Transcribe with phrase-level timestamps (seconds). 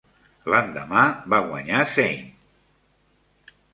[0.53, 1.03] L'endemà
[1.33, 2.25] va guanyar Sain.